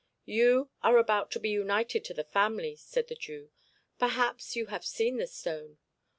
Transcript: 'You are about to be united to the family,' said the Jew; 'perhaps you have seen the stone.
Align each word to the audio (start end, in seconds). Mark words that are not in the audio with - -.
'You 0.25 0.71
are 0.81 0.97
about 0.97 1.29
to 1.29 1.39
be 1.39 1.51
united 1.51 2.03
to 2.05 2.15
the 2.15 2.23
family,' 2.23 2.75
said 2.75 3.07
the 3.07 3.13
Jew; 3.13 3.51
'perhaps 3.99 4.55
you 4.55 4.65
have 4.65 4.83
seen 4.83 5.17
the 5.17 5.27
stone. 5.27 5.77